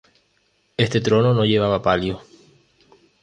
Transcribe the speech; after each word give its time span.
Este 0.77 0.99
trono 0.99 1.31
no 1.31 1.45
llevaba 1.45 1.79
palio. 1.83 2.23